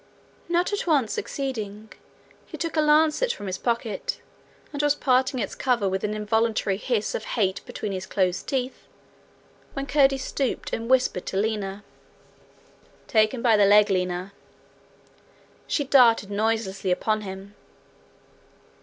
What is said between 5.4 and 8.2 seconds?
cover with an involuntary hiss of hate between his